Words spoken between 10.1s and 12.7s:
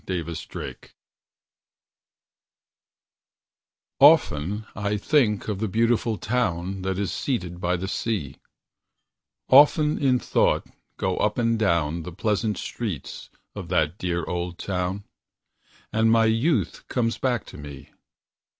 thought go up and down The pleasant